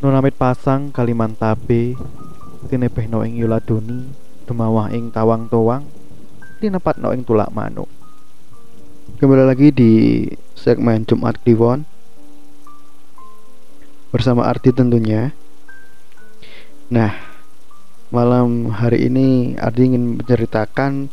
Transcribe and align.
Nunamit 0.00 0.32
pasang 0.32 0.88
Kalimantabe 0.96 1.92
tinebehno 2.72 3.20
ing 3.20 3.36
yuladuni 3.36 4.08
dumawah 4.48 4.88
ing 4.96 5.12
tawang 5.12 5.44
towang 5.52 5.84
tinepatno 6.56 7.12
ing 7.12 7.20
tulak 7.20 7.52
manuk 7.52 7.84
kembali 9.20 9.44
lagi 9.44 9.68
di 9.68 9.92
segmen 10.56 11.04
Jumat 11.04 11.36
Kliwon. 11.44 11.84
Bersama 14.08 14.48
Ardi 14.48 14.72
tentunya. 14.72 15.36
Nah 16.88 17.12
malam 18.08 18.72
hari 18.72 19.12
ini 19.12 19.60
Ardi 19.60 19.84
ingin 19.84 20.16
menceritakan 20.16 21.12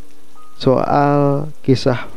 soal 0.55 1.51
kisah 1.59 2.07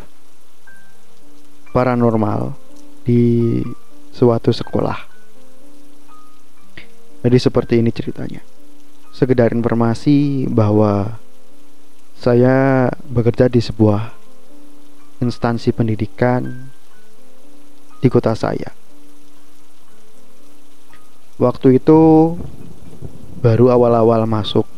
paranormal 1.74 2.54
di 3.02 3.58
suatu 4.14 4.54
sekolah 4.54 5.09
jadi 7.20 7.36
seperti 7.36 7.84
ini 7.84 7.92
ceritanya 7.92 8.40
sekedar 9.10 9.52
informasi 9.52 10.46
bahwa 10.48 11.18
saya 12.20 12.88
bekerja 13.08 13.48
di 13.48 13.58
sebuah 13.64 14.12
instansi 15.20 15.72
pendidikan 15.72 16.72
di 18.00 18.08
kota 18.08 18.32
saya. 18.32 18.72
Waktu 21.40 21.80
itu 21.80 22.36
baru 23.40 23.72
awal-awal 23.72 24.28
masuk. 24.28 24.68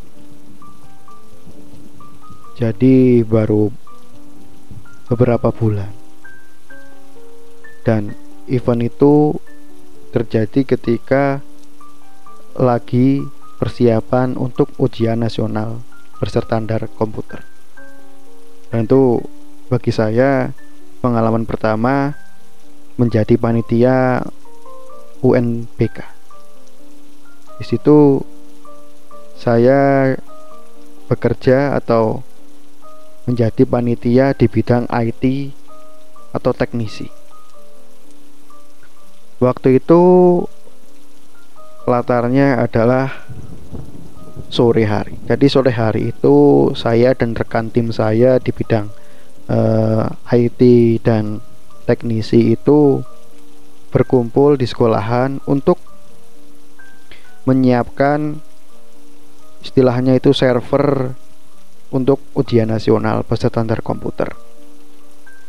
Jadi 2.55 3.27
baru 3.27 3.71
beberapa 5.11 5.51
bulan. 5.51 5.91
Dan 7.83 8.15
event 8.47 8.87
itu 8.87 9.35
terjadi 10.15 10.63
ketika 10.63 11.43
lagi 12.57 13.23
persiapan 13.57 14.35
untuk 14.37 14.69
ujian 14.77 15.21
nasional 15.21 15.81
berstandar 16.19 16.87
komputer. 16.93 17.43
Dan 18.69 18.89
itu 18.89 19.21
bagi 19.69 19.91
saya 19.93 20.49
pengalaman 21.01 21.45
pertama 21.45 22.13
menjadi 22.97 23.35
panitia 23.37 24.21
UNBK. 25.23 25.97
Di 27.59 27.65
situ 27.65 28.21
saya 29.37 30.13
bekerja 31.11 31.75
atau 31.77 32.23
menjadi 33.27 33.63
panitia 33.63 34.35
di 34.35 34.45
bidang 34.51 34.87
IT 34.91 35.23
atau 36.35 36.51
teknisi. 36.51 37.07
Waktu 39.39 39.83
itu 39.83 40.01
latarnya 41.83 42.63
adalah 42.63 43.27
sore 44.53 44.85
hari. 44.85 45.17
Jadi 45.25 45.45
sore 45.49 45.73
hari 45.73 46.13
itu 46.13 46.69
saya 46.77 47.17
dan 47.17 47.33
rekan 47.33 47.73
tim 47.73 47.89
saya 47.89 48.37
di 48.37 48.53
bidang 48.53 48.87
uh, 49.49 50.05
eh, 50.29 50.45
IT 50.47 50.61
dan 51.01 51.41
teknisi 51.83 52.53
itu 52.53 53.03
berkumpul 53.89 54.57
di 54.57 54.65
sekolahan 54.65 55.41
untuk 55.45 55.77
menyiapkan 57.43 58.39
istilahnya 59.61 60.15
itu 60.15 60.31
server 60.31 61.13
untuk 61.93 62.19
ujian 62.33 62.71
nasional 62.73 63.21
berstandar 63.21 63.85
komputer. 63.85 64.33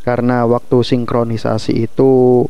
Karena 0.05 0.45
waktu 0.45 0.85
sinkronisasi 0.85 1.89
itu 1.89 2.45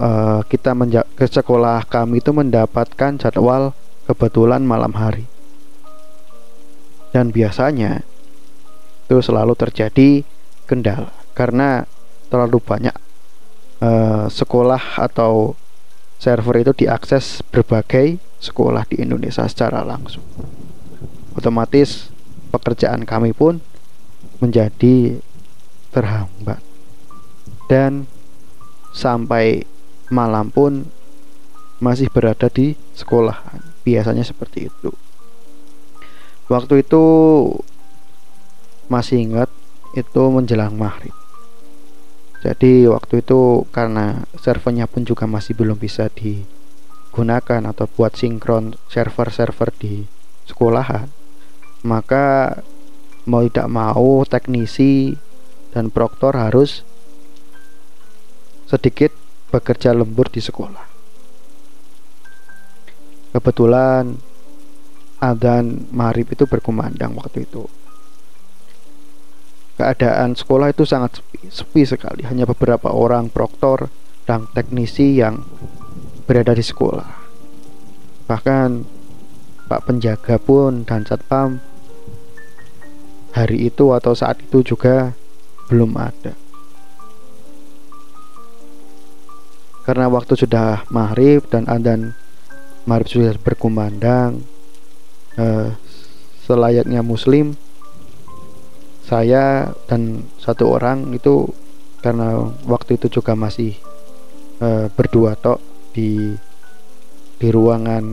uh, 0.00 0.40
kita 0.48 0.72
ke 1.14 1.26
sekolah 1.28 1.84
kami 1.84 2.24
itu 2.24 2.32
mendapatkan 2.32 3.20
jadwal 3.20 3.76
kebetulan 4.08 4.64
malam 4.64 4.96
hari. 4.96 5.28
Dan 7.12 7.30
biasanya 7.30 8.00
itu 9.06 9.18
selalu 9.20 9.52
terjadi 9.58 10.24
kendala 10.64 11.10
karena 11.34 11.84
terlalu 12.30 12.62
banyak 12.62 12.94
uh, 13.82 14.30
sekolah 14.30 15.02
atau 15.02 15.58
server 16.22 16.62
itu 16.62 16.72
diakses 16.86 17.42
berbagai 17.50 18.22
sekolah 18.38 18.86
di 18.86 19.02
Indonesia 19.02 19.44
secara 19.50 19.82
langsung. 19.82 20.22
Otomatis 21.34 22.12
pekerjaan 22.54 23.02
kami 23.02 23.34
pun 23.34 23.58
menjadi 24.38 25.18
terhambat. 25.90 26.62
Dan 27.66 28.06
sampai 28.90 29.62
malam 30.10 30.50
pun 30.50 30.84
masih 31.80 32.12
berada 32.12 32.52
di 32.52 32.76
sekolahan 32.92 33.64
biasanya 33.86 34.26
seperti 34.26 34.68
itu. 34.68 34.92
Waktu 36.50 36.82
itu 36.84 37.04
masih 38.90 39.22
ingat 39.22 39.48
itu 39.94 40.22
menjelang 40.28 40.74
maghrib. 40.74 41.14
Jadi 42.42 42.88
waktu 42.88 43.22
itu 43.22 43.64
karena 43.70 44.26
servernya 44.36 44.90
pun 44.90 45.04
juga 45.04 45.28
masih 45.30 45.54
belum 45.54 45.76
bisa 45.76 46.10
digunakan 46.10 47.62
atau 47.70 47.86
buat 47.86 48.16
sinkron 48.16 48.74
server-server 48.88 49.70
di 49.76 50.08
sekolahan 50.48 51.06
maka 51.84 52.58
mau 53.24 53.44
tidak 53.46 53.68
mau 53.70 54.24
teknisi 54.26 55.16
dan 55.70 55.88
proktor 55.88 56.34
harus 56.36 56.82
sedikit 58.66 59.14
bekerja 59.50 59.90
lembur 59.90 60.30
di 60.30 60.38
sekolah. 60.38 60.86
Kebetulan 63.34 64.14
adzan 65.20 65.90
maghrib 65.90 66.30
itu 66.30 66.46
berkumandang 66.46 67.14
waktu 67.18 67.44
itu. 67.46 67.66
Keadaan 69.78 70.36
sekolah 70.36 70.70
itu 70.70 70.84
sangat 70.84 71.18
sepi, 71.18 71.50
sepi 71.50 71.82
sekali. 71.86 72.22
Hanya 72.26 72.46
beberapa 72.46 72.92
orang 72.92 73.32
proktor 73.32 73.90
dan 74.28 74.46
teknisi 74.54 75.18
yang 75.18 75.42
berada 76.26 76.54
di 76.54 76.62
sekolah. 76.62 77.10
Bahkan 78.28 78.68
pak 79.70 79.80
penjaga 79.86 80.36
pun 80.38 80.82
dan 80.82 81.06
satpam 81.06 81.62
hari 83.30 83.70
itu 83.70 83.94
atau 83.94 84.12
saat 84.14 84.42
itu 84.42 84.74
juga 84.74 85.14
belum 85.70 85.94
ada 85.94 86.34
karena 89.90 90.06
waktu 90.06 90.38
sudah 90.38 90.86
maghrib 90.94 91.42
dan 91.50 91.66
adzan 91.66 92.14
Maghrib 92.86 93.10
sudah 93.10 93.34
berkumandang 93.42 94.46
uh, 95.34 95.74
selayaknya 96.46 97.02
muslim 97.02 97.58
saya 99.02 99.74
dan 99.90 100.22
satu 100.38 100.70
orang 100.70 101.10
itu 101.10 101.50
karena 102.06 102.54
waktu 102.70 103.02
itu 103.02 103.10
juga 103.18 103.34
masih 103.34 103.74
uh, 104.62 104.86
berdua 104.94 105.34
tok 105.34 105.58
di 105.90 106.38
di 107.42 107.48
ruangan 107.50 108.04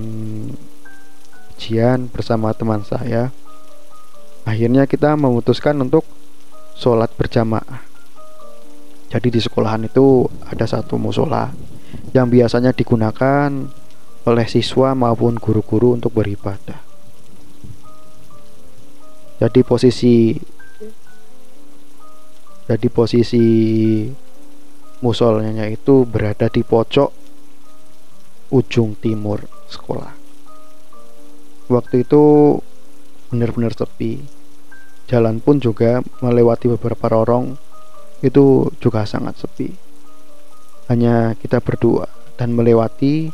ujian 1.54 2.10
bersama 2.10 2.58
teman 2.58 2.82
saya. 2.82 3.30
Akhirnya 4.50 4.90
kita 4.90 5.14
memutuskan 5.14 5.78
untuk 5.78 6.02
sholat 6.74 7.14
berjamaah. 7.14 7.84
Jadi 9.08 9.28
di 9.32 9.40
sekolahan 9.40 9.88
itu 9.88 10.28
ada 10.48 10.66
satu 10.68 11.00
musola 11.00 11.52
yang 12.18 12.34
biasanya 12.34 12.74
digunakan 12.74 13.54
oleh 14.26 14.48
siswa 14.50 14.98
maupun 14.98 15.38
guru-guru 15.38 15.94
untuk 15.94 16.18
beribadah. 16.18 16.82
Jadi 19.38 19.62
posisi 19.62 20.34
jadi 22.68 22.88
posisi 22.90 23.46
musolnya 25.00 25.70
itu 25.70 26.04
berada 26.10 26.50
di 26.50 26.66
pojok 26.66 27.10
ujung 28.52 28.98
timur 28.98 29.46
sekolah. 29.70 30.12
Waktu 31.70 32.02
itu 32.02 32.24
benar-benar 33.30 33.78
sepi. 33.78 34.20
Jalan 35.08 35.40
pun 35.40 35.64
juga 35.64 36.04
melewati 36.20 36.68
beberapa 36.76 37.08
lorong 37.08 37.56
itu 38.20 38.68
juga 38.84 39.08
sangat 39.08 39.40
sepi. 39.40 39.87
Hanya 40.88 41.36
kita 41.36 41.60
berdua 41.60 42.08
dan 42.40 42.56
melewati 42.56 43.32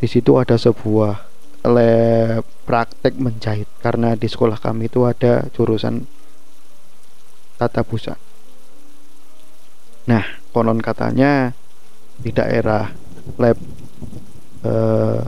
di 0.00 0.06
situ 0.10 0.36
ada 0.36 0.60
sebuah 0.60 1.16
lab 1.64 2.44
praktek 2.68 3.16
menjahit 3.16 3.68
karena 3.80 4.12
di 4.12 4.28
sekolah 4.28 4.60
kami 4.60 4.92
itu 4.92 5.08
ada 5.08 5.48
jurusan 5.56 6.04
tata 7.56 7.80
busana. 7.80 8.20
Nah, 10.04 10.24
konon 10.52 10.84
katanya 10.84 11.56
di 12.20 12.28
daerah 12.28 12.92
lab 13.40 13.56
eh, 14.60 15.24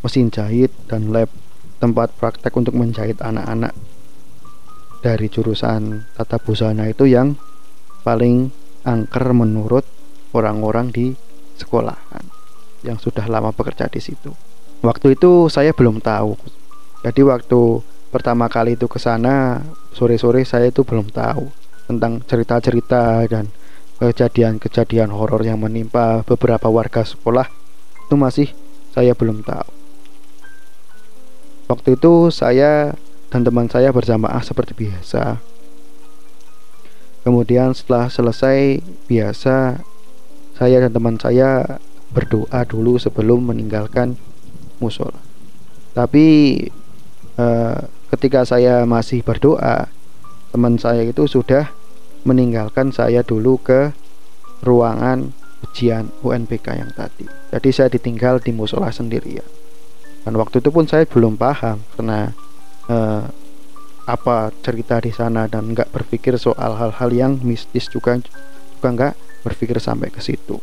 mesin 0.00 0.32
jahit 0.32 0.72
dan 0.88 1.12
lab 1.12 1.28
tempat 1.76 2.16
praktek 2.16 2.56
untuk 2.56 2.72
menjahit 2.72 3.20
anak-anak 3.20 3.76
dari 5.04 5.28
jurusan 5.28 6.08
tata 6.16 6.40
busana 6.40 6.88
itu 6.88 7.04
yang 7.04 7.36
paling 8.02 8.50
angker 8.88 9.36
menurut 9.36 9.84
orang-orang 10.36 10.92
di 10.92 11.06
sekolahan 11.58 12.24
yang 12.86 12.96
sudah 13.00 13.26
lama 13.26 13.50
bekerja 13.50 13.90
di 13.90 13.98
situ. 13.98 14.30
waktu 14.78 15.18
itu 15.18 15.50
saya 15.50 15.74
belum 15.74 15.98
tahu 15.98 16.38
jadi 17.02 17.26
waktu 17.26 17.82
pertama 18.14 18.46
kali 18.46 18.78
itu 18.78 18.86
ke 18.86 19.02
sana 19.02 19.62
sore-sore 19.90 20.46
saya 20.46 20.70
itu 20.70 20.86
belum 20.86 21.10
tahu 21.10 21.50
tentang 21.90 22.22
cerita-cerita 22.22 23.26
dan 23.26 23.50
kejadian-kejadian 23.98 25.10
horor 25.10 25.42
yang 25.42 25.58
menimpa 25.58 26.22
beberapa 26.22 26.70
warga 26.70 27.02
sekolah 27.02 27.50
itu 28.06 28.14
masih 28.14 28.48
saya 28.94 29.12
belum 29.12 29.42
tahu. 29.42 29.68
Waktu 31.68 32.00
itu 32.00 32.32
saya 32.32 32.96
dan 33.28 33.44
teman 33.44 33.68
saya 33.68 33.92
berjamaah 33.92 34.40
seperti 34.40 34.72
biasa. 34.72 35.42
Kemudian 37.26 37.76
setelah 37.76 38.08
selesai 38.08 38.80
biasa 39.04 39.84
saya 40.58 40.82
dan 40.82 40.90
teman 40.90 41.16
saya 41.22 41.78
berdoa 42.10 42.66
dulu 42.66 42.98
sebelum 42.98 43.46
meninggalkan 43.46 44.18
musola. 44.82 45.22
Tapi 45.94 46.26
eh, 47.38 47.78
ketika 48.10 48.42
saya 48.42 48.82
masih 48.82 49.22
berdoa, 49.22 49.86
teman 50.50 50.74
saya 50.82 51.06
itu 51.06 51.30
sudah 51.30 51.70
meninggalkan 52.26 52.90
saya 52.90 53.22
dulu 53.22 53.62
ke 53.62 53.94
ruangan 54.66 55.30
ujian 55.62 56.10
UNBK 56.26 56.66
yang 56.74 56.90
tadi. 56.90 57.30
Jadi 57.54 57.68
saya 57.70 57.88
ditinggal 57.94 58.42
di 58.42 58.50
musola 58.50 58.90
sendirian. 58.90 59.46
Dan 60.26 60.34
waktu 60.34 60.58
itu 60.58 60.74
pun 60.74 60.90
saya 60.90 61.06
belum 61.06 61.38
paham 61.38 61.78
karena 61.94 62.34
eh, 62.90 63.22
apa 64.08 64.50
cerita 64.64 64.98
di 65.04 65.12
sana 65.12 65.44
dan 65.46 65.76
nggak 65.76 65.92
berpikir 65.92 66.40
soal 66.40 66.80
hal-hal 66.80 67.12
yang 67.12 67.32
mistis 67.44 67.92
juga 67.92 68.16
juga 68.72 68.88
nggak 68.88 69.14
berpikir 69.42 69.78
sampai 69.78 70.10
ke 70.10 70.18
situ. 70.22 70.58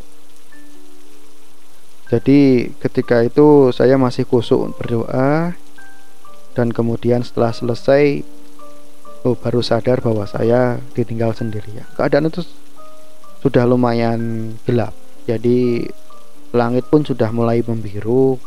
Jadi 2.05 2.69
ketika 2.77 3.25
itu 3.25 3.73
saya 3.73 3.97
masih 3.97 4.29
kusuk 4.29 4.77
berdoa 4.77 5.57
dan 6.53 6.69
kemudian 6.69 7.25
setelah 7.25 7.49
selesai 7.49 8.21
oh, 9.25 9.33
baru 9.33 9.65
sadar 9.65 10.05
bahwa 10.05 10.29
saya 10.29 10.77
ditinggal 10.93 11.33
sendirian. 11.33 11.89
Keadaan 11.97 12.29
itu 12.29 12.45
sudah 13.41 13.65
lumayan 13.65 14.53
gelap. 14.69 14.93
Jadi 15.25 15.89
langit 16.53 16.85
pun 16.87 17.01
sudah 17.01 17.33
mulai 17.33 17.65
membiru 17.65 18.37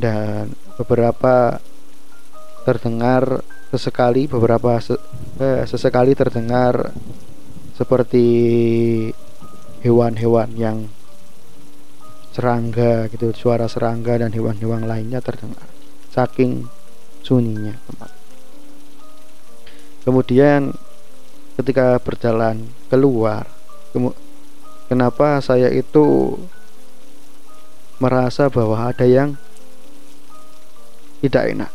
dan 0.00 0.56
beberapa 0.80 1.60
terdengar 2.64 3.44
sesekali 3.68 4.24
beberapa 4.24 4.80
eh, 5.40 5.62
sesekali 5.68 6.16
terdengar 6.16 6.92
seperti 7.76 8.26
hewan-hewan 9.84 10.54
yang 10.58 10.78
serangga 12.34 13.10
gitu 13.10 13.34
suara 13.34 13.66
serangga 13.66 14.20
dan 14.20 14.30
hewan-hewan 14.30 14.86
lainnya 14.86 15.18
terdengar 15.18 15.66
saking 16.12 16.66
sunyinya 17.26 17.74
tempat 17.88 18.10
kemudian 20.06 20.74
ketika 21.58 21.98
berjalan 21.98 22.70
keluar 22.86 23.46
kenapa 24.88 25.42
saya 25.44 25.68
itu 25.68 26.38
merasa 27.98 28.46
bahwa 28.46 28.88
ada 28.88 29.04
yang 29.04 29.34
tidak 31.18 31.44
enak? 31.50 31.72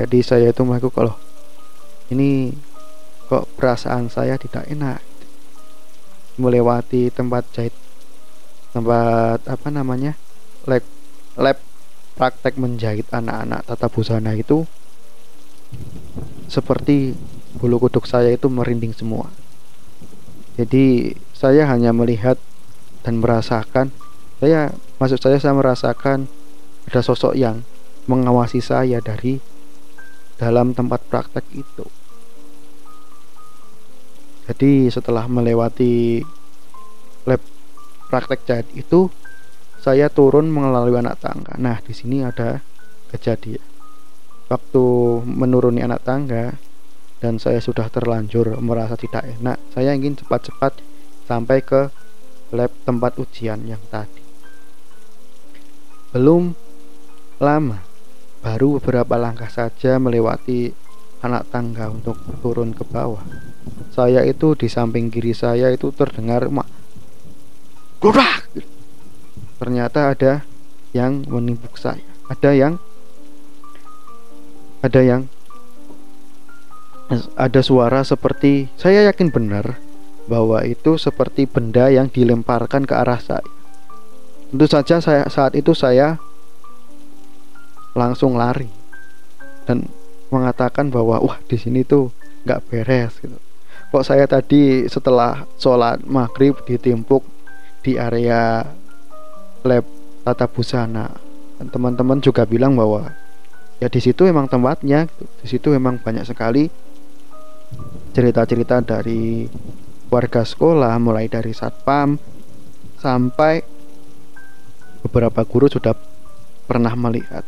Jadi 0.00 0.18
saya 0.24 0.48
itu 0.48 0.62
mengaku 0.64 0.88
kalau 0.88 1.14
ini 2.08 2.56
kok 3.28 3.44
perasaan 3.60 4.08
saya 4.08 4.40
tidak 4.40 4.64
enak 4.72 5.04
melewati 6.38 7.10
tempat 7.10 7.44
jahit 7.52 7.74
tempat 8.72 9.42
apa 9.44 9.68
namanya 9.68 10.14
lab 10.64 10.86
lab 11.34 11.58
praktek 12.18 12.58
menjahit 12.58 13.06
anak-anak 13.14 13.62
tata 13.66 13.86
busana 13.86 14.34
itu 14.34 14.66
seperti 16.48 17.14
bulu 17.58 17.76
kuduk 17.78 18.08
saya 18.08 18.32
itu 18.32 18.48
merinding 18.48 18.96
semua. 18.96 19.28
Jadi 20.58 21.14
saya 21.36 21.70
hanya 21.70 21.94
melihat 21.94 22.40
dan 23.06 23.22
merasakan 23.22 23.94
saya 24.42 24.74
maksud 24.98 25.22
saya 25.22 25.38
saya 25.38 25.54
merasakan 25.54 26.26
ada 26.90 27.00
sosok 27.02 27.38
yang 27.38 27.62
mengawasi 28.10 28.58
saya 28.58 28.98
dari 28.98 29.38
dalam 30.38 30.74
tempat 30.74 31.02
praktek 31.06 31.46
itu 31.54 31.86
jadi 34.48 34.88
setelah 34.88 35.28
melewati 35.28 36.24
lab 37.28 37.44
praktek 38.08 38.40
jahit 38.48 38.68
itu 38.72 39.12
saya 39.84 40.08
turun 40.08 40.48
melalui 40.48 40.96
anak 40.96 41.20
tangga. 41.20 41.54
Nah, 41.60 41.78
di 41.84 41.92
sini 41.92 42.24
ada 42.24 42.64
kejadian. 43.12 43.62
Waktu 44.48 44.84
menuruni 45.28 45.84
anak 45.84 46.08
tangga 46.08 46.56
dan 47.20 47.36
saya 47.36 47.60
sudah 47.60 47.92
terlanjur 47.92 48.56
merasa 48.64 48.96
tidak 48.96 49.28
enak, 49.38 49.60
saya 49.76 49.92
ingin 49.92 50.16
cepat-cepat 50.16 50.80
sampai 51.28 51.60
ke 51.60 51.92
lab 52.56 52.72
tempat 52.88 53.20
ujian 53.20 53.60
yang 53.68 53.80
tadi. 53.92 54.24
Belum 56.16 56.56
lama, 57.36 57.84
baru 58.40 58.80
beberapa 58.80 59.20
langkah 59.20 59.52
saja 59.52 60.00
melewati 60.00 60.72
anak 61.20 61.52
tangga 61.52 61.92
untuk 61.92 62.16
turun 62.40 62.72
ke 62.72 62.88
bawah. 62.88 63.20
Saya 63.92 64.22
itu 64.24 64.54
di 64.54 64.70
samping 64.70 65.10
kiri 65.10 65.34
saya 65.34 65.72
itu 65.72 65.90
terdengar 65.90 66.46
mak 66.48 66.68
Godak! 67.98 68.46
Ternyata 69.58 70.14
ada 70.14 70.32
yang 70.94 71.26
menimpuk 71.26 71.74
saya. 71.74 72.06
Ada 72.30 72.54
yang 72.54 72.78
ada 74.78 75.00
yang 75.02 75.22
ada 77.34 77.60
suara 77.64 78.06
seperti 78.06 78.70
saya 78.78 79.10
yakin 79.10 79.34
benar 79.34 79.82
bahwa 80.30 80.62
itu 80.62 80.94
seperti 81.00 81.48
benda 81.50 81.90
yang 81.90 82.06
dilemparkan 82.06 82.86
ke 82.86 82.94
arah 82.94 83.18
saya. 83.18 83.42
Tentu 84.54 84.66
saja 84.70 85.02
saya 85.02 85.24
saat 85.26 85.58
itu 85.58 85.74
saya 85.74 86.22
langsung 87.98 88.38
lari 88.38 88.70
dan 89.66 89.90
mengatakan 90.30 90.92
bahwa 90.92 91.18
wah 91.18 91.38
di 91.50 91.58
sini 91.58 91.82
tuh 91.82 92.14
nggak 92.46 92.62
beres 92.70 93.18
gitu. 93.18 93.47
Kok 93.88 94.04
saya 94.04 94.28
tadi 94.28 94.84
setelah 94.84 95.48
sholat 95.56 96.04
maghrib 96.04 96.60
ditimpuk 96.68 97.24
di 97.80 97.96
area 97.96 98.60
lab 99.64 99.84
tata 100.28 100.44
busana. 100.44 101.08
Teman-teman 101.56 102.20
juga 102.20 102.44
bilang 102.44 102.76
bahwa 102.76 103.08
ya 103.80 103.88
di 103.88 103.96
situ 104.04 104.28
emang 104.28 104.44
tempatnya 104.44 105.08
di 105.16 105.46
situ 105.48 105.72
emang 105.72 105.96
banyak 106.04 106.28
sekali 106.28 106.68
cerita-cerita 108.12 108.84
dari 108.84 109.48
warga 110.12 110.44
sekolah 110.44 110.92
mulai 111.00 111.24
dari 111.32 111.56
satpam 111.56 112.20
sampai 113.00 113.64
beberapa 115.00 115.48
guru 115.48 115.64
sudah 115.72 115.96
pernah 116.68 116.92
melihat. 116.92 117.40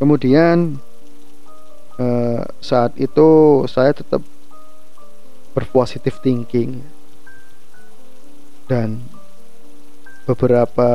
Kemudian 0.00 0.80
eh, 2.00 2.42
saat 2.64 2.96
itu 2.96 3.62
saya 3.68 3.92
tetap 3.92 4.31
berpositif 5.52 6.20
thinking. 6.20 6.84
Dan 8.68 9.04
beberapa 10.24 10.90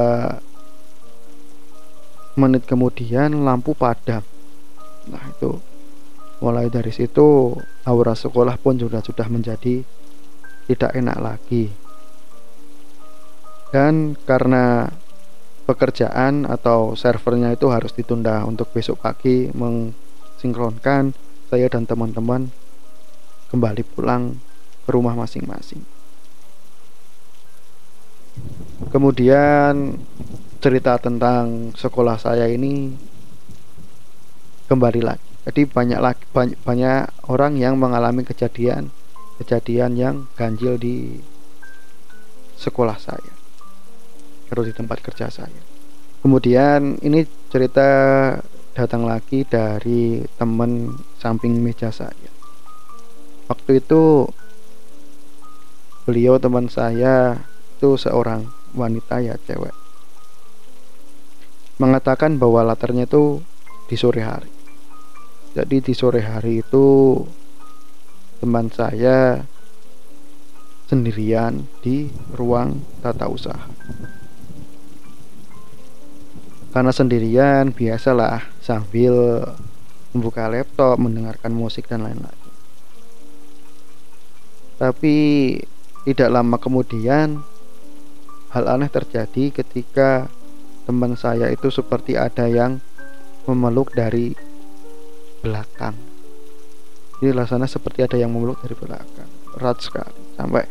menit 2.38 2.70
kemudian 2.70 3.42
lampu 3.42 3.74
padam. 3.74 4.22
Nah 5.10 5.24
itu 5.34 5.58
mulai 6.38 6.70
dari 6.70 6.94
situ 6.94 7.58
aura 7.82 8.14
sekolah 8.14 8.62
pun 8.62 8.78
sudah 8.78 9.02
sudah 9.02 9.26
menjadi 9.26 9.82
tidak 10.70 10.92
enak 10.94 11.18
lagi. 11.18 11.74
Dan 13.74 14.16
karena 14.24 14.88
pekerjaan 15.68 16.48
atau 16.48 16.96
servernya 16.96 17.52
itu 17.52 17.68
harus 17.68 17.92
ditunda 17.92 18.48
untuk 18.48 18.72
besok 18.72 19.04
pagi 19.04 19.52
mensinkronkan 19.52 21.12
saya 21.52 21.68
dan 21.68 21.84
teman-teman 21.84 22.48
kembali 23.52 23.84
pulang 23.92 24.40
rumah 24.88 25.14
masing-masing. 25.14 25.84
Kemudian 28.88 30.00
cerita 30.64 30.96
tentang 30.98 31.76
sekolah 31.76 32.18
saya 32.18 32.48
ini 32.48 32.96
kembali 34.72 35.02
lagi. 35.04 35.28
Jadi 35.48 35.62
banyak 35.64 36.00
lagi 36.00 36.24
banyak, 36.32 36.60
banyak 36.64 37.32
orang 37.32 37.56
yang 37.56 37.80
mengalami 37.80 38.28
kejadian 38.28 38.92
kejadian 39.40 39.96
yang 39.96 40.16
ganjil 40.34 40.76
di 40.76 41.22
sekolah 42.58 42.98
saya 42.98 43.34
atau 44.50 44.64
di 44.66 44.74
tempat 44.74 45.00
kerja 45.04 45.30
saya. 45.30 45.62
Kemudian 46.20 46.98
ini 47.06 47.24
cerita 47.48 47.88
datang 48.74 49.06
lagi 49.06 49.46
dari 49.48 50.26
teman 50.36 50.98
samping 51.22 51.58
meja 51.62 51.94
saya. 51.94 52.30
Waktu 53.48 53.80
itu 53.80 54.28
beliau 56.08 56.40
teman 56.40 56.72
saya 56.72 57.44
itu 57.76 58.00
seorang 58.00 58.48
wanita 58.72 59.20
ya 59.20 59.36
cewek 59.44 59.76
mengatakan 61.78 62.42
bahwa 62.42 62.66
latarnya 62.66 63.06
itu 63.06 63.42
di 63.86 63.96
sore 63.96 64.26
hari. 64.26 64.52
Jadi 65.54 65.78
di 65.82 65.94
sore 65.94 66.22
hari 66.26 66.62
itu 66.62 67.18
teman 68.42 68.70
saya 68.74 69.42
sendirian 70.90 71.66
di 71.82 72.10
ruang 72.34 72.82
tata 73.02 73.30
usaha. 73.30 73.66
Karena 76.74 76.94
sendirian 76.94 77.74
biasalah 77.74 78.46
sambil 78.62 79.42
membuka 80.14 80.46
laptop, 80.46 81.02
mendengarkan 81.02 81.54
musik 81.54 81.90
dan 81.90 82.06
lain-lain. 82.06 82.42
Tapi 84.78 85.18
tidak 86.08 86.32
lama 86.32 86.56
kemudian 86.56 87.44
hal 88.56 88.64
aneh 88.64 88.88
terjadi 88.88 89.52
ketika 89.52 90.32
teman 90.88 91.20
saya 91.20 91.52
itu 91.52 91.68
seperti 91.68 92.16
ada 92.16 92.48
yang 92.48 92.80
memeluk 93.44 93.92
dari 93.92 94.32
belakang. 95.44 96.00
Jadi 97.20 97.36
rasanya 97.36 97.68
seperti 97.68 98.08
ada 98.08 98.16
yang 98.16 98.32
memeluk 98.32 98.56
dari 98.64 98.72
belakang. 98.80 99.28
Erat 99.60 99.84
sekali. 99.84 100.16
Sampai 100.40 100.64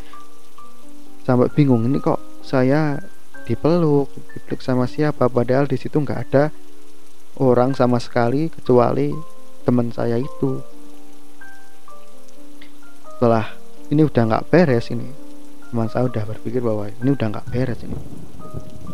sampai 1.29 1.53
bingung 1.53 1.85
ini 1.85 2.01
kok 2.01 2.41
saya 2.41 2.97
dipeluk, 3.45 4.09
dipeluk 4.33 4.65
sama 4.65 4.89
siapa 4.89 5.29
padahal 5.29 5.69
di 5.69 5.77
situ 5.77 6.01
nggak 6.01 6.33
ada 6.33 6.49
orang 7.37 7.77
sama 7.77 8.01
sekali 8.01 8.49
kecuali 8.49 9.13
teman 9.69 9.93
saya 9.93 10.17
itu. 10.17 10.65
Setelah 13.13 13.53
ini 13.93 14.01
udah 14.01 14.23
nggak 14.33 14.47
beres 14.49 14.89
ini 14.89 15.26
teman 15.71 15.89
saya 15.91 16.07
udah 16.07 16.25
berpikir 16.25 16.63
bahwa 16.63 16.89
ini 16.89 17.11
udah 17.13 17.27
nggak 17.27 17.49
beres 17.51 17.81
ini. 17.83 17.99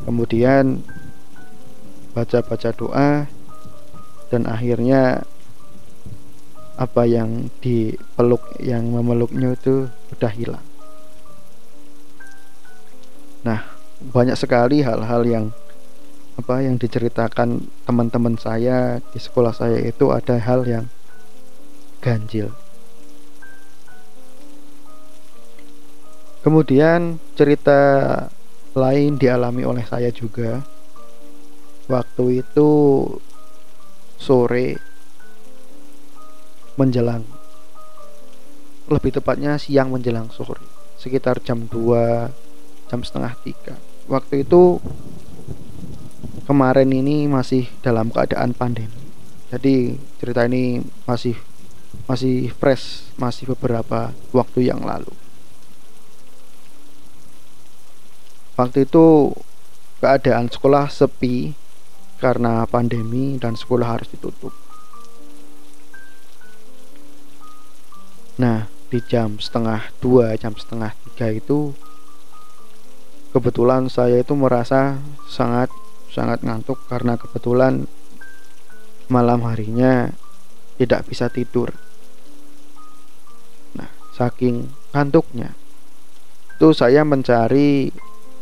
Kemudian 0.03 0.83
baca-baca 2.13 2.71
doa 2.75 3.31
dan 4.33 4.43
akhirnya 4.49 5.25
apa 6.81 7.05
yang 7.05 7.53
dipeluk 7.61 8.43
yang 8.59 8.89
memeluknya 8.89 9.53
itu 9.55 9.87
udah 10.17 10.33
hilang. 10.33 10.67
Nah 13.45 13.61
banyak 14.03 14.35
sekali 14.35 14.83
hal-hal 14.83 15.23
yang 15.29 15.47
apa 16.33 16.65
yang 16.65 16.81
diceritakan 16.81 17.69
teman-teman 17.85 18.41
saya 18.41 19.05
di 19.13 19.21
sekolah 19.21 19.53
saya 19.53 19.79
itu 19.85 20.11
ada 20.11 20.41
hal 20.41 20.65
yang 20.65 20.89
ganjil 22.01 22.51
Kemudian 26.43 27.23
cerita 27.39 27.79
lain 28.75 29.15
dialami 29.15 29.63
oleh 29.63 29.87
saya 29.87 30.11
juga. 30.11 30.59
Waktu 31.87 32.43
itu 32.43 32.71
sore 34.19 34.79
menjelang 36.79 37.23
lebih 38.91 39.15
tepatnya 39.15 39.59
siang 39.59 39.95
menjelang 39.95 40.31
sore 40.35 40.63
sekitar 40.99 41.43
jam 41.43 41.67
2 41.67 42.91
jam 42.91 43.01
setengah 43.03 43.35
tiga. 43.43 43.75
Waktu 44.11 44.43
itu 44.43 44.83
kemarin 46.47 46.91
ini 46.91 47.31
masih 47.31 47.71
dalam 47.83 48.11
keadaan 48.11 48.55
pandemi. 48.55 48.99
Jadi 49.51 49.95
cerita 50.19 50.47
ini 50.47 50.83
masih 51.07 51.39
masih 52.11 52.51
fresh 52.57 53.15
masih 53.21 53.53
beberapa 53.53 54.11
waktu 54.35 54.71
yang 54.71 54.83
lalu 54.83 55.22
Waktu 58.53 58.85
itu 58.85 59.33
keadaan 60.05 60.53
sekolah 60.53 60.93
sepi 60.93 61.57
karena 62.21 62.69
pandemi 62.69 63.41
dan 63.41 63.57
sekolah 63.57 63.99
harus 63.99 64.09
ditutup. 64.13 64.53
Nah, 68.37 68.69
di 68.93 69.01
jam 69.09 69.41
setengah 69.41 69.89
dua, 70.05 70.37
jam 70.37 70.53
setengah 70.53 70.93
tiga 71.09 71.33
itu 71.33 71.73
kebetulan 73.33 73.89
saya 73.89 74.21
itu 74.21 74.37
merasa 74.37 75.01
sangat 75.25 75.73
sangat 76.13 76.45
ngantuk 76.45 76.77
karena 76.93 77.17
kebetulan 77.17 77.89
malam 79.09 79.41
harinya 79.49 80.13
tidak 80.77 81.09
bisa 81.09 81.33
tidur. 81.33 81.73
Nah, 83.73 83.89
saking 84.13 84.69
ngantuknya 84.93 85.57
itu 86.63 86.71
saya 86.77 87.03
mencari 87.03 87.91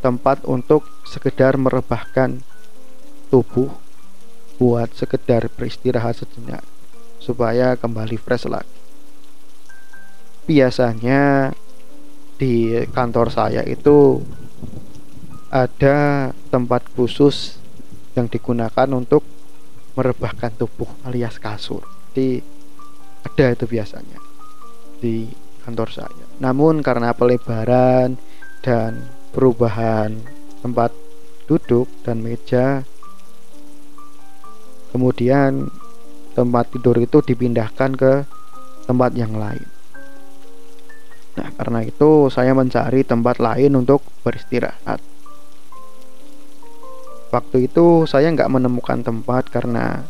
tempat 0.00 0.42
untuk 0.48 0.88
sekedar 1.04 1.60
merebahkan 1.60 2.40
tubuh 3.30 3.70
buat 4.60 4.92
sekedar 4.92 5.48
beristirahat 5.52 6.20
sejenak 6.20 6.64
supaya 7.20 7.76
kembali 7.76 8.16
fresh 8.16 8.48
lagi. 8.48 8.80
Biasanya 10.48 11.54
di 12.40 12.72
kantor 12.90 13.28
saya 13.28 13.62
itu 13.64 14.20
ada 15.52 16.30
tempat 16.48 16.88
khusus 16.96 17.60
yang 18.16 18.26
digunakan 18.26 18.88
untuk 18.90 19.22
merebahkan 19.94 20.56
tubuh 20.56 20.88
alias 21.04 21.36
kasur. 21.36 21.84
Di 22.16 22.40
ada 23.20 23.52
itu 23.52 23.68
biasanya 23.68 24.18
di 24.98 25.28
kantor 25.62 25.88
saya. 25.92 26.26
Namun 26.40 26.80
karena 26.80 27.12
pelebaran 27.12 28.16
dan 28.64 29.19
perubahan 29.30 30.14
tempat 30.60 30.94
duduk 31.50 31.90
dan 32.06 32.22
meja. 32.22 32.86
Kemudian 34.90 35.70
tempat 36.34 36.70
tidur 36.74 36.98
itu 36.98 37.22
dipindahkan 37.22 37.94
ke 37.94 38.12
tempat 38.86 39.14
yang 39.14 39.34
lain. 39.34 39.66
Nah 41.38 41.48
karena 41.54 41.86
itu 41.86 42.26
saya 42.26 42.54
mencari 42.54 43.06
tempat 43.06 43.38
lain 43.38 43.78
untuk 43.78 44.02
beristirahat. 44.26 44.98
Waktu 47.30 47.70
itu 47.70 48.10
saya 48.10 48.34
nggak 48.34 48.50
menemukan 48.50 49.06
tempat 49.06 49.46
karena 49.54 50.02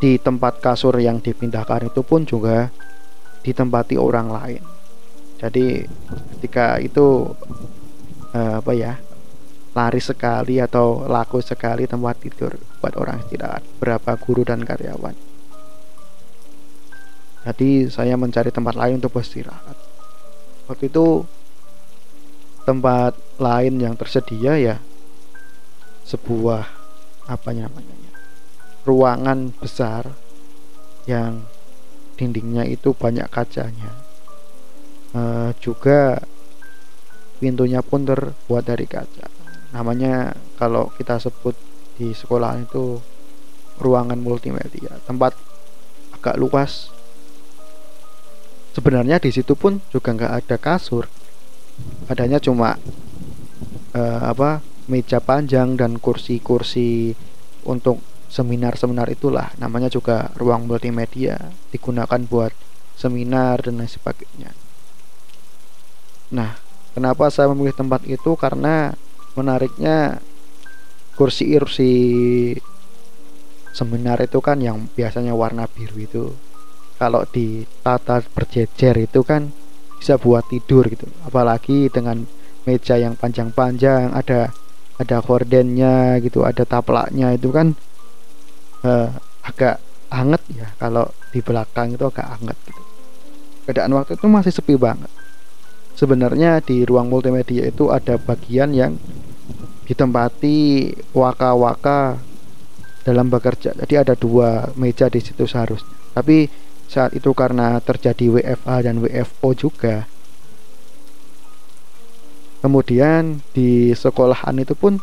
di 0.00 0.16
tempat 0.16 0.64
kasur 0.64 0.96
yang 0.96 1.20
dipindahkan 1.20 1.92
itu 1.92 2.00
pun 2.00 2.24
juga 2.24 2.72
ditempati 3.44 4.00
orang 4.00 4.32
lain. 4.32 4.62
Jadi 5.38 5.84
ketika 6.36 6.80
itu 6.80 7.36
uh, 8.34 8.60
apa 8.60 8.72
ya 8.74 8.92
lari 9.76 10.02
sekali 10.02 10.58
atau 10.58 11.06
laku 11.06 11.38
sekali 11.38 11.86
tempat 11.86 12.18
tidur 12.18 12.56
buat 12.82 12.94
orang 12.98 13.22
istirahat. 13.22 13.62
Berapa 13.78 14.18
guru 14.18 14.42
dan 14.42 14.66
karyawan. 14.66 15.14
Jadi 17.46 17.88
saya 17.88 18.18
mencari 18.18 18.50
tempat 18.50 18.74
lain 18.74 18.98
untuk 18.98 19.14
beristirahat. 19.14 19.76
Waktu 20.68 20.90
itu 20.90 21.24
tempat 22.68 23.16
lain 23.40 23.80
yang 23.80 23.94
tersedia 23.96 24.60
ya 24.60 24.76
sebuah 26.04 26.68
apa 27.28 27.50
namanya 27.52 28.12
ruangan 28.84 29.52
besar 29.56 30.12
yang 31.04 31.44
dindingnya 32.16 32.64
itu 32.68 32.92
banyak 32.92 33.28
kacanya. 33.28 33.92
Uh, 35.16 35.56
juga 35.60 36.20
pintunya 37.38 37.80
pun 37.80 38.02
terbuat 38.02 38.64
dari 38.66 38.84
kaca. 38.84 39.30
Namanya 39.72 40.34
kalau 40.58 40.90
kita 40.98 41.22
sebut 41.22 41.54
di 41.98 42.10
sekolah 42.14 42.58
itu 42.62 42.98
ruangan 43.78 44.18
multimedia. 44.18 44.98
Tempat 45.06 45.38
agak 46.18 46.36
luas. 46.36 46.90
Sebenarnya 48.74 49.18
di 49.18 49.30
situ 49.34 49.58
pun 49.58 49.82
juga 49.90 50.14
nggak 50.14 50.34
ada 50.44 50.56
kasur. 50.58 51.06
Adanya 52.10 52.42
cuma 52.42 52.78
uh, 53.94 54.20
apa 54.22 54.62
meja 54.90 55.22
panjang 55.22 55.78
dan 55.78 55.98
kursi-kursi 56.02 57.14
untuk 57.66 58.02
seminar-seminar 58.28 59.08
itulah. 59.10 59.54
Namanya 59.58 59.90
juga 59.90 60.30
ruang 60.38 60.66
multimedia 60.66 61.54
digunakan 61.70 62.20
buat 62.26 62.52
seminar 62.98 63.62
dan 63.62 63.78
lain 63.78 63.90
sebagainya. 63.90 64.50
Nah 66.34 66.67
Kenapa 66.96 67.28
saya 67.28 67.52
memilih 67.52 67.76
tempat 67.76 68.04
itu? 68.08 68.34
Karena 68.34 68.92
menariknya 69.38 70.18
kursi-kursi 71.14 71.92
seminar 73.74 74.18
itu 74.22 74.38
kan 74.42 74.58
yang 74.58 74.90
biasanya 74.94 75.34
warna 75.34 75.66
biru 75.70 75.96
itu. 75.98 76.24
Kalau 76.98 77.22
ditata 77.30 78.26
berjejer 78.34 79.06
itu 79.06 79.22
kan 79.22 79.54
bisa 79.98 80.18
buat 80.18 80.46
tidur 80.50 80.90
gitu. 80.90 81.06
Apalagi 81.26 81.86
dengan 81.90 82.26
meja 82.66 82.98
yang 82.98 83.14
panjang-panjang 83.14 84.14
ada 84.14 84.50
ada 84.98 85.22
kordennya 85.22 86.18
gitu 86.18 86.42
ada 86.42 86.66
taplaknya 86.66 87.30
itu 87.38 87.54
kan 87.54 87.78
eh, 88.82 89.08
agak 89.46 89.78
anget 90.10 90.42
ya. 90.50 90.66
Kalau 90.82 91.14
di 91.30 91.38
belakang 91.38 91.94
itu 91.94 92.02
agak 92.02 92.26
anget 92.26 92.58
gitu. 92.66 92.82
Keadaan 93.70 93.94
waktu 93.94 94.18
itu 94.18 94.26
masih 94.26 94.50
sepi 94.50 94.74
banget 94.74 95.12
sebenarnya 95.98 96.62
di 96.62 96.86
ruang 96.86 97.10
multimedia 97.10 97.66
itu 97.66 97.90
ada 97.90 98.14
bagian 98.22 98.70
yang 98.70 98.94
ditempati 99.90 100.94
waka-waka 101.10 102.22
dalam 103.02 103.26
bekerja. 103.26 103.74
Jadi 103.74 103.94
ada 103.98 104.14
dua 104.14 104.70
meja 104.78 105.10
di 105.10 105.18
situ 105.18 105.42
seharusnya. 105.42 105.90
Tapi 106.14 106.46
saat 106.86 107.18
itu 107.18 107.34
karena 107.34 107.82
terjadi 107.82 108.30
WFA 108.30 108.86
dan 108.86 109.02
WFO 109.02 109.48
juga 109.58 110.06
kemudian 112.62 113.42
di 113.54 113.92
sekolahan 113.92 114.54
itu 114.58 114.74
pun 114.78 115.02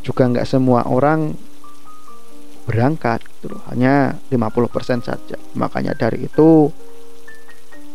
juga 0.00 0.26
nggak 0.26 0.48
semua 0.48 0.86
orang 0.88 1.34
berangkat 2.70 3.26
gitu 3.26 3.58
hanya 3.66 4.14
50% 4.30 5.02
saja. 5.02 5.36
Makanya 5.58 5.98
dari 5.98 6.30
itu 6.30 6.70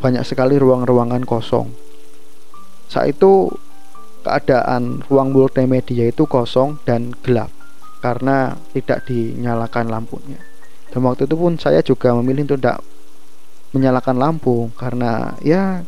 banyak 0.03 0.27
sekali 0.27 0.59
ruang-ruangan 0.59 1.23
kosong 1.23 1.84
saat 2.95 3.11
itu 3.11 3.51
keadaan 4.23 5.03
ruang 5.11 5.35
multimedia 5.35 6.07
itu 6.07 6.23
kosong 6.23 6.79
dan 6.87 7.11
gelap 7.19 7.51
karena 7.99 8.55
tidak 8.71 9.03
dinyalakan 9.03 9.91
lampunya. 9.91 10.39
Dan 10.95 11.03
waktu 11.03 11.27
itu 11.27 11.35
pun 11.35 11.59
saya 11.59 11.83
juga 11.83 12.15
memilih 12.15 12.47
untuk 12.47 12.63
tidak 12.63 12.79
menyalakan 13.75 14.15
lampu 14.15 14.71
karena 14.79 15.35
ya 15.43 15.83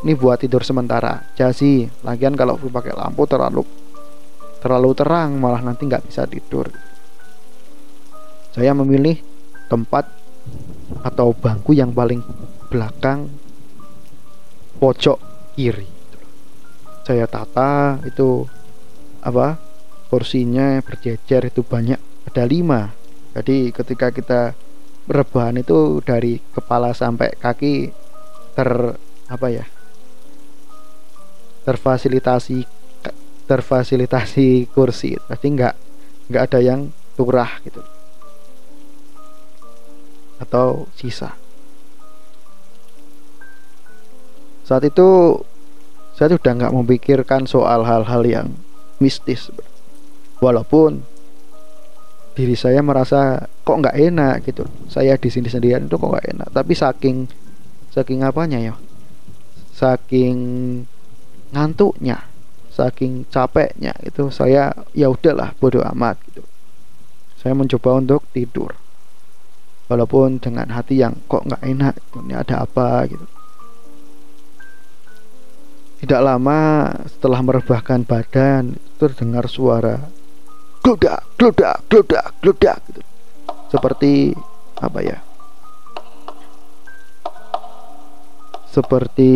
ini 0.00 0.16
buat 0.16 0.40
tidur 0.40 0.64
sementara. 0.64 1.28
Jadi 1.36 1.84
lagian 2.00 2.32
kalau 2.32 2.56
pakai 2.56 2.96
lampu 2.96 3.28
terlalu 3.28 3.60
terlalu 4.64 4.96
terang 4.96 5.36
malah 5.36 5.60
nanti 5.60 5.84
nggak 5.84 6.08
bisa 6.08 6.24
tidur. 6.24 6.72
Saya 8.56 8.72
memilih 8.72 9.20
tempat 9.68 10.08
atau 11.04 11.36
bangku 11.36 11.76
yang 11.76 11.92
paling 11.92 12.24
belakang 12.72 13.28
pojok 14.80 15.20
kiri. 15.52 15.95
Saya 17.06 17.30
tata 17.30 18.02
itu 18.02 18.50
apa 19.22 19.62
kursinya 20.10 20.82
berjejer 20.82 21.54
itu 21.54 21.62
banyak 21.62 22.02
ada 22.26 22.42
lima. 22.42 22.90
Jadi 23.30 23.70
ketika 23.70 24.10
kita 24.10 24.58
rebahan 25.06 25.62
itu 25.62 26.02
dari 26.02 26.42
kepala 26.50 26.90
sampai 26.90 27.38
kaki 27.38 27.94
ter 28.58 28.98
apa 29.30 29.46
ya 29.54 29.62
terfasilitasi 31.62 32.66
terfasilitasi 33.46 34.66
kursi. 34.74 35.14
Tapi 35.14 35.46
nggak 35.46 35.74
nggak 36.26 36.42
ada 36.42 36.58
yang 36.58 36.90
turah 37.14 37.62
gitu. 37.62 37.86
Atau 40.42 40.90
sisa. 40.98 41.38
Saat 44.66 44.82
itu 44.90 45.38
saya 46.16 46.32
sudah 46.32 46.52
nggak 46.56 46.72
memikirkan 46.72 47.44
soal 47.44 47.84
hal-hal 47.84 48.24
yang 48.24 48.48
mistis. 48.96 49.52
Walaupun 50.40 51.04
diri 52.32 52.56
saya 52.56 52.80
merasa 52.80 53.44
kok 53.68 53.76
nggak 53.84 53.96
enak 54.00 54.48
gitu. 54.48 54.64
Saya 54.88 55.20
di 55.20 55.28
sini 55.28 55.52
sendirian 55.52 55.84
itu 55.84 56.00
kok 56.00 56.08
nggak 56.08 56.28
enak. 56.32 56.48
Tapi 56.56 56.72
saking 56.72 57.28
saking 57.92 58.24
apanya 58.24 58.56
ya? 58.56 58.74
Saking 59.76 60.36
ngantuknya 61.52 62.24
saking 62.72 63.24
capeknya 63.32 63.96
itu 64.04 64.28
saya 64.28 64.72
ya 64.96 65.12
udahlah 65.12 65.52
bodoh 65.60 65.84
amat 65.92 66.16
gitu. 66.32 66.44
Saya 67.36 67.52
mencoba 67.52 68.00
untuk 68.00 68.24
tidur. 68.32 68.72
Walaupun 69.92 70.40
dengan 70.40 70.72
hati 70.72 71.04
yang 71.04 71.20
kok 71.28 71.44
nggak 71.44 71.60
enak 71.60 71.94
ini 72.24 72.32
ada 72.32 72.64
apa 72.64 73.04
gitu 73.04 73.35
tidak 76.02 76.20
lama 76.20 76.92
setelah 77.08 77.40
merebahkan 77.40 78.04
badan 78.04 78.76
terdengar 79.00 79.48
suara 79.48 79.96
gludak 80.84 81.24
gludak 81.40 81.76
gludak 81.88 82.26
gludak 82.44 82.78
gitu. 82.90 83.02
seperti 83.72 84.36
apa 84.76 84.98
ya? 85.00 85.18
Seperti 88.68 89.30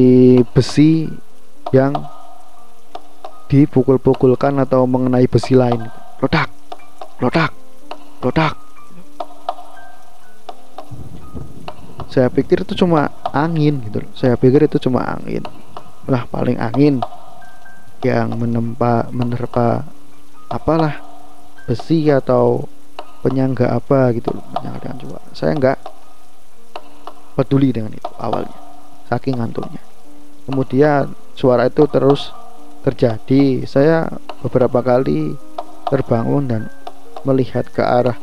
besi 0.52 1.08
yang 1.72 1.96
dipukul-pukulkan 3.48 4.60
atau 4.60 4.84
mengenai 4.84 5.24
besi 5.24 5.56
lain. 5.56 5.80
Ledak 6.20 6.52
ledak 7.24 7.52
ledak. 8.20 8.54
Saya 12.12 12.28
pikir 12.28 12.68
itu 12.68 12.74
cuma 12.84 13.08
angin 13.30 13.78
gitu 13.86 14.02
saya 14.14 14.34
pikir 14.34 14.66
itu 14.66 14.78
cuma 14.82 15.06
angin 15.06 15.42
lah 16.08 16.24
paling 16.30 16.56
angin 16.56 17.04
yang 18.00 18.32
menempa 18.40 19.12
menerpa 19.12 19.84
apalah 20.48 21.04
besi 21.68 22.08
atau 22.08 22.64
penyangga 23.20 23.76
apa 23.76 24.16
gitu. 24.16 24.32
Penyangga 24.56 24.80
dengan 24.80 24.98
coba 25.04 25.18
saya 25.36 25.52
nggak 25.56 25.78
peduli 27.36 27.70
dengan 27.72 27.92
itu 27.92 28.10
awalnya 28.16 28.56
saking 29.12 29.36
ngantuknya. 29.36 29.82
Kemudian 30.48 31.12
suara 31.36 31.68
itu 31.68 31.84
terus 31.86 32.32
terjadi. 32.80 33.68
Saya 33.68 34.08
beberapa 34.40 34.80
kali 34.80 35.36
terbangun 35.92 36.48
dan 36.48 36.62
melihat 37.28 37.68
ke 37.68 37.84
arah 37.84 38.16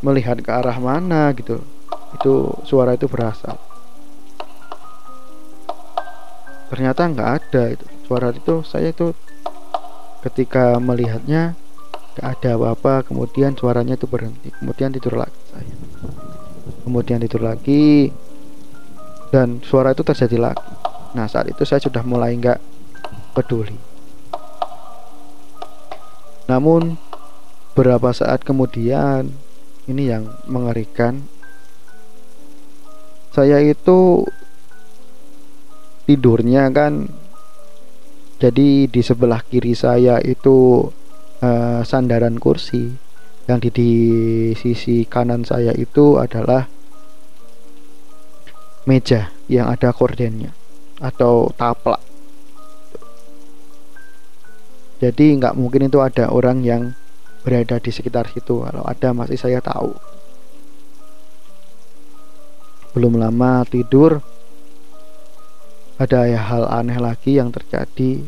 melihat 0.00 0.40
ke 0.40 0.48
arah 0.48 0.80
mana 0.80 1.28
gitu. 1.36 1.60
Itu 2.16 2.56
suara 2.64 2.96
itu 2.96 3.04
berasal 3.06 3.69
ternyata 6.70 7.10
nggak 7.10 7.30
ada 7.42 7.62
itu. 7.74 7.86
Suara 8.06 8.30
itu 8.30 8.62
saya 8.62 8.94
itu 8.94 9.12
ketika 10.22 10.78
melihatnya 10.78 11.58
gak 12.18 12.42
ada 12.42 12.58
apa-apa 12.58 13.06
kemudian 13.08 13.56
suaranya 13.56 13.96
itu 13.96 14.04
berhenti 14.04 14.52
kemudian 14.60 14.90
tidur 14.94 15.18
lagi 15.18 15.40
saya. 15.50 15.74
Kemudian 16.84 17.18
tidur 17.22 17.42
lagi 17.46 18.10
dan 19.30 19.62
suara 19.62 19.94
itu 19.94 20.02
terjadi 20.02 20.50
lagi. 20.50 20.72
Nah 21.14 21.26
saat 21.30 21.50
itu 21.50 21.62
saya 21.62 21.78
sudah 21.78 22.02
mulai 22.02 22.34
nggak 22.34 22.58
peduli. 23.34 23.78
Namun 26.50 26.98
beberapa 27.72 28.10
saat 28.10 28.42
kemudian 28.42 29.30
ini 29.86 30.10
yang 30.10 30.26
mengerikan 30.50 31.22
saya 33.30 33.62
itu 33.62 34.26
tidurnya 36.10 36.66
kan. 36.74 37.06
Jadi 38.42 38.90
di 38.90 39.00
sebelah 39.04 39.46
kiri 39.46 39.78
saya 39.78 40.18
itu 40.18 40.90
uh, 41.38 41.80
sandaran 41.86 42.42
kursi. 42.42 42.90
Yang 43.46 43.58
di, 43.62 43.70
di 43.70 43.92
sisi 44.58 45.06
kanan 45.06 45.46
saya 45.46 45.70
itu 45.74 46.18
adalah 46.18 46.66
meja 48.86 49.30
yang 49.46 49.70
ada 49.70 49.94
kordennya 49.94 50.50
atau 50.98 51.50
taplak. 51.54 52.02
Jadi 55.00 55.40
nggak 55.40 55.56
mungkin 55.56 55.88
itu 55.88 55.98
ada 56.02 56.28
orang 56.28 56.60
yang 56.60 56.82
berada 57.40 57.80
di 57.80 57.90
sekitar 57.90 58.28
situ. 58.30 58.62
Kalau 58.62 58.84
ada 58.84 59.08
masih 59.16 59.38
saya 59.40 59.62
tahu. 59.64 59.96
Belum 62.92 63.16
lama 63.16 63.64
tidur 63.64 64.20
ada 66.00 66.24
ya 66.24 66.40
hal 66.40 66.64
aneh 66.64 66.96
lagi 66.96 67.36
yang 67.36 67.52
terjadi. 67.52 68.24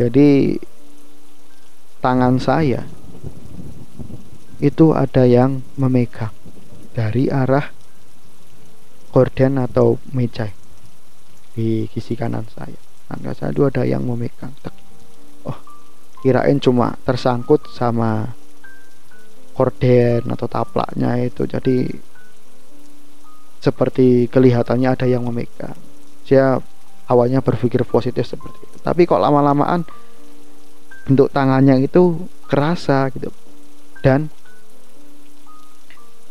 Jadi 0.00 0.56
tangan 2.00 2.40
saya 2.40 2.88
itu 4.64 4.96
ada 4.96 5.28
yang 5.28 5.60
memegang 5.76 6.32
dari 6.96 7.28
arah 7.28 7.68
gorden 9.12 9.60
atau 9.60 10.00
meja 10.16 10.48
di 11.52 11.84
sisi 11.92 12.16
kanan 12.16 12.48
saya. 12.48 12.80
Tangga 13.12 13.36
saya 13.36 13.52
itu 13.52 13.68
ada 13.68 13.84
yang 13.84 14.08
memegang 14.08 14.56
oh 15.44 15.60
kirain 16.24 16.56
cuma 16.64 16.96
tersangkut 17.04 17.68
sama 17.76 18.32
korden 19.52 20.24
atau 20.32 20.48
taplaknya 20.48 21.28
itu. 21.28 21.44
Jadi 21.44 21.92
seperti 23.60 24.32
kelihatannya 24.32 24.88
ada 24.88 25.04
yang 25.04 25.28
memegang 25.28 25.93
saya 26.24 26.58
awalnya 27.08 27.44
berpikir 27.44 27.84
positif 27.84 28.24
seperti 28.24 28.58
itu. 28.64 28.76
Tapi 28.80 29.04
kok 29.04 29.20
lama-lamaan 29.20 29.84
bentuk 31.04 31.28
tangannya 31.30 31.84
itu 31.84 32.24
kerasa 32.48 33.12
gitu. 33.12 33.28
Dan 34.00 34.32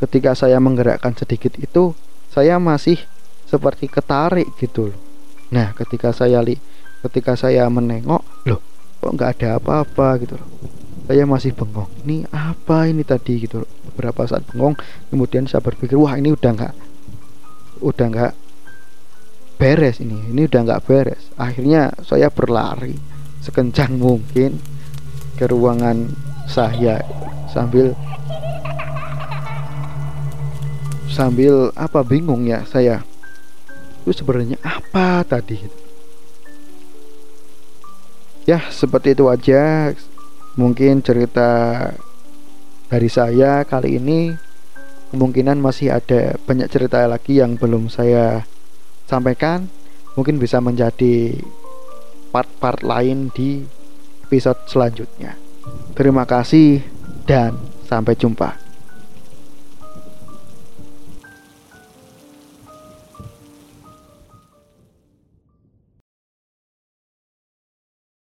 ketika 0.01 0.33
saya 0.33 0.57
menggerakkan 0.57 1.13
sedikit 1.13 1.55
itu 1.61 1.93
saya 2.33 2.57
masih 2.57 2.97
seperti 3.45 3.85
ketarik 3.85 4.49
gitu 4.57 4.89
loh. 4.89 4.99
Nah 5.53 5.77
ketika 5.77 6.09
saya 6.09 6.41
li 6.41 6.57
ketika 7.05 7.37
saya 7.37 7.69
menengok 7.69 8.25
loh. 8.49 8.61
kok 8.97 9.11
nggak 9.13 9.29
ada 9.39 9.61
apa-apa 9.61 10.25
gitu 10.25 10.35
loh. 10.41 10.49
Saya 11.03 11.27
masih 11.27 11.51
bengong. 11.51 11.91
Ini 12.07 12.25
apa 12.31 12.89
ini 12.89 13.03
tadi 13.05 13.45
gitu 13.45 13.61
loh. 13.61 13.69
Beberapa 13.93 14.25
saat 14.25 14.41
bengong 14.49 14.73
kemudian 15.13 15.45
saya 15.45 15.61
berpikir 15.61 15.93
wah 16.01 16.17
ini 16.17 16.33
udah 16.33 16.51
nggak 16.51 16.73
udah 17.83 18.07
nggak 18.09 18.33
beres 19.57 20.01
ini 20.03 20.29
ini 20.29 20.45
udah 20.49 20.61
nggak 20.65 20.83
beres. 20.85 21.23
Akhirnya 21.39 21.93
saya 22.03 22.27
berlari 22.29 22.97
sekencang 23.43 23.99
mungkin 23.99 24.59
ke 25.35 25.45
ruangan 25.49 26.13
saya 26.47 27.01
sambil 27.51 27.97
sambil 31.13 31.69
apa 31.77 32.01
bingung 32.01 32.49
ya 32.49 32.65
saya. 32.65 33.05
Itu 34.03 34.23
sebenarnya 34.23 34.59
apa 34.65 35.23
tadi? 35.23 35.61
Ya 38.43 38.59
seperti 38.73 39.15
itu 39.15 39.29
aja. 39.31 39.93
Mungkin 40.53 41.01
cerita 41.01 41.49
dari 42.93 43.09
saya 43.09 43.65
kali 43.65 43.97
ini 43.97 44.37
kemungkinan 45.09 45.57
masih 45.57 45.97
ada 45.97 46.37
banyak 46.45 46.69
cerita 46.69 47.09
lagi 47.09 47.41
yang 47.41 47.57
belum 47.57 47.89
saya 47.89 48.45
sampaikan 49.05 49.67
mungkin 50.15 50.37
bisa 50.37 50.61
menjadi 50.61 51.37
part-part 52.33 52.81
lain 52.81 53.29
di 53.33 53.61
episode 54.25 54.65
selanjutnya. 54.65 55.37
Terima 55.93 56.25
kasih 56.25 56.81
dan 57.29 57.53
sampai 57.85 58.17
jumpa 58.17 58.62